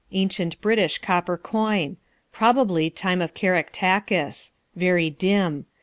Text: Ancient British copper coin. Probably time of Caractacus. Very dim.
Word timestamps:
Ancient 0.13 0.59
British 0.61 0.97
copper 0.97 1.37
coin. 1.37 1.97
Probably 2.31 2.89
time 2.89 3.21
of 3.21 3.35
Caractacus. 3.35 4.51
Very 4.75 5.11
dim. 5.11 5.67